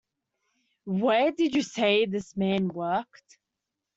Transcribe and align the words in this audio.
Where 0.87 1.31
did 1.31 1.53
you 1.53 1.61
say 1.61 2.07
this 2.07 2.35
man 2.35 2.69
worked? 2.69 3.37